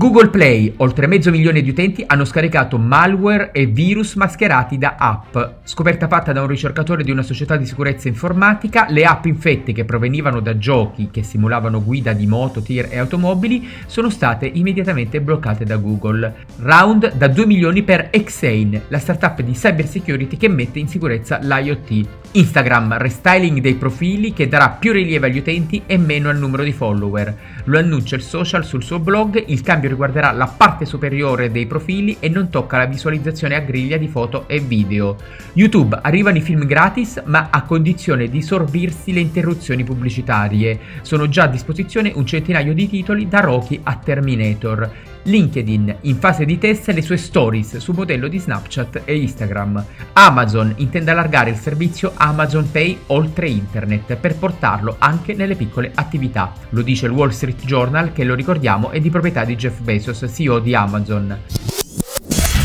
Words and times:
Google 0.00 0.30
Play, 0.30 0.72
oltre 0.78 1.06
mezzo 1.06 1.30
milione 1.30 1.60
di 1.60 1.68
utenti 1.68 2.02
hanno 2.06 2.24
scaricato 2.24 2.78
malware 2.78 3.50
e 3.52 3.66
virus 3.66 4.14
mascherati 4.14 4.78
da 4.78 4.94
app. 4.96 5.36
Scoperta 5.62 6.08
fatta 6.08 6.32
da 6.32 6.40
un 6.40 6.46
ricercatore 6.46 7.04
di 7.04 7.10
una 7.10 7.20
società 7.20 7.58
di 7.58 7.66
sicurezza 7.66 8.08
informatica, 8.08 8.86
le 8.88 9.04
app 9.04 9.26
infette 9.26 9.72
che 9.72 9.84
provenivano 9.84 10.40
da 10.40 10.56
giochi 10.56 11.10
che 11.10 11.22
simulavano 11.22 11.84
guida 11.84 12.14
di 12.14 12.26
moto, 12.26 12.62
tir 12.62 12.86
e 12.88 12.96
automobili 12.96 13.68
sono 13.84 14.08
state 14.08 14.46
immediatamente 14.46 15.20
bloccate 15.20 15.66
da 15.66 15.76
Google. 15.76 16.46
Round 16.60 17.16
da 17.16 17.28
2 17.28 17.44
milioni 17.44 17.82
per 17.82 18.08
Xane, 18.08 18.84
la 18.88 18.98
startup 18.98 19.42
di 19.42 19.52
cyber 19.52 19.86
security 19.86 20.38
che 20.38 20.48
mette 20.48 20.78
in 20.78 20.88
sicurezza 20.88 21.40
l'IoT. 21.42 22.08
Instagram, 22.32 22.96
restyling 22.96 23.60
dei 23.60 23.74
profili 23.74 24.32
che 24.32 24.48
darà 24.48 24.70
più 24.70 24.92
rilievo 24.92 25.26
agli 25.26 25.38
utenti 25.38 25.82
e 25.84 25.98
meno 25.98 26.30
al 26.30 26.38
numero 26.38 26.62
di 26.62 26.72
follower. 26.72 27.36
Lo 27.64 27.78
annuncia 27.78 28.16
il 28.16 28.22
social 28.22 28.64
sul 28.64 28.82
suo 28.82 28.98
blog, 28.98 29.44
il 29.48 29.60
cambio 29.60 29.88
riguarderà 29.90 30.32
la 30.32 30.46
parte 30.46 30.86
superiore 30.86 31.50
dei 31.50 31.66
profili 31.66 32.16
e 32.20 32.28
non 32.28 32.48
tocca 32.48 32.78
la 32.78 32.86
visualizzazione 32.86 33.54
a 33.54 33.60
griglia 33.60 33.98
di 33.98 34.08
foto 34.08 34.48
e 34.48 34.60
video. 34.60 35.16
YouTube 35.52 35.98
arrivano 36.00 36.38
i 36.38 36.42
film 36.42 36.64
gratis 36.64 37.20
ma 37.26 37.48
a 37.50 37.62
condizione 37.62 38.28
di 38.28 38.40
sorbirsi 38.40 39.12
le 39.12 39.20
interruzioni 39.20 39.84
pubblicitarie. 39.84 40.78
Sono 41.02 41.28
già 41.28 41.44
a 41.44 41.48
disposizione 41.48 42.12
un 42.14 42.24
centinaio 42.24 42.72
di 42.72 42.88
titoli 42.88 43.28
da 43.28 43.40
Rocky 43.40 43.80
a 43.82 43.96
Terminator. 43.96 44.90
LinkedIn 45.22 45.96
in 46.02 46.16
fase 46.18 46.44
di 46.44 46.58
test 46.58 46.88
le 46.90 47.02
sue 47.02 47.16
stories 47.16 47.76
su 47.78 47.92
modello 47.92 48.28
di 48.28 48.38
Snapchat 48.38 49.02
e 49.04 49.16
Instagram. 49.16 49.84
Amazon 50.14 50.72
intende 50.76 51.10
allargare 51.10 51.50
il 51.50 51.56
servizio 51.56 52.12
Amazon 52.14 52.70
Pay 52.70 52.98
oltre 53.06 53.48
internet 53.48 54.16
per 54.16 54.36
portarlo 54.36 54.96
anche 54.98 55.34
nelle 55.34 55.56
piccole 55.56 55.90
attività. 55.94 56.52
Lo 56.70 56.82
dice 56.82 57.06
il 57.06 57.12
Wall 57.12 57.30
Street 57.30 57.64
Journal 57.64 58.12
che 58.12 58.24
lo 58.24 58.34
ricordiamo 58.34 58.90
è 58.90 59.00
di 59.00 59.10
proprietà 59.10 59.44
di 59.44 59.56
Jeff 59.56 59.80
Bezos, 59.80 60.26
CEO 60.32 60.58
di 60.58 60.74
Amazon. 60.74 61.38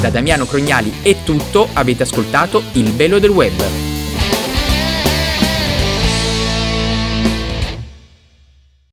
Da 0.00 0.10
Damiano 0.10 0.44
Crognali 0.44 0.92
è 1.02 1.16
tutto, 1.24 1.68
avete 1.72 2.02
ascoltato 2.02 2.62
Il 2.72 2.90
Velo 2.92 3.18
del 3.18 3.30
Web. 3.30 3.85